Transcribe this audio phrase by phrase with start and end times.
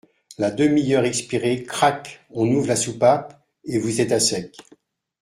[0.39, 2.25] La demi-heure expirée, crac!
[2.31, 4.57] on ouvre la soupape et vous êtes à sec!